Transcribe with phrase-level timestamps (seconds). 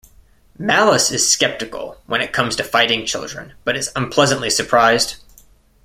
[0.57, 5.17] Malice is skeptical when it comes to fighting children but is unpleasantly surprised.